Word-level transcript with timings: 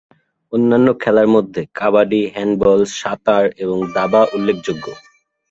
অন্যান্য 0.53 0.87
খেলার 0.99 1.27
মধ্যে 1.27 1.61
কাবাডি, 1.75 2.21
হ্যান্ডবল, 2.35 2.79
সাঁতার 2.99 3.43
এবং 3.57 3.77
দাবা 3.95 4.21
উল্লেখযোগ্য। 4.33 4.85